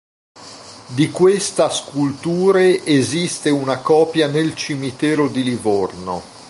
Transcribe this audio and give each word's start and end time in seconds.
Di 0.95 1.11
questa 1.11 1.69
sculture 1.69 2.83
esiste 2.85 3.51
una 3.51 3.81
copia 3.81 4.25
nel 4.27 4.55
cimitero 4.55 5.27
di 5.29 5.43
Livorno. 5.43 6.23